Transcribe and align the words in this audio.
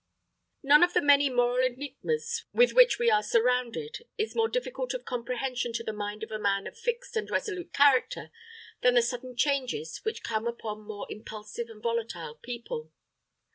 None 0.63 0.81
of 0.81 0.95
the 0.95 1.01
many 1.03 1.29
moral 1.29 1.63
enigmas 1.63 2.45
with 2.51 2.73
which 2.73 2.97
we 2.97 3.11
are 3.11 3.21
surrounded 3.21 3.97
is 4.17 4.33
more 4.35 4.49
difficult 4.49 4.95
of 4.95 5.05
comprehension 5.05 5.73
to 5.73 5.83
the 5.83 5.93
mind 5.93 6.23
of 6.23 6.31
a 6.31 6.39
man 6.39 6.65
of 6.65 6.75
fixed 6.75 7.15
and 7.15 7.29
resolute 7.29 7.71
character 7.71 8.31
than 8.81 8.95
the 8.95 9.03
sudden 9.03 9.35
changes 9.35 9.99
which 10.01 10.23
come 10.23 10.47
upon 10.47 10.87
more 10.87 11.05
impulsive 11.11 11.67
and 11.69 11.83
volatile 11.83 12.33
people. 12.41 12.91